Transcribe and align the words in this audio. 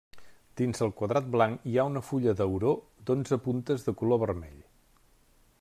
Dins 0.61 0.79
el 0.85 0.93
quadrat 1.01 1.27
blanc 1.35 1.67
hi 1.73 1.77
ha 1.77 1.85
una 1.91 2.03
fulla 2.07 2.35
d'auró 2.41 2.73
d'onze 3.11 3.41
puntes 3.49 3.89
de 3.89 3.99
color 4.01 4.23
vermell. 4.29 4.61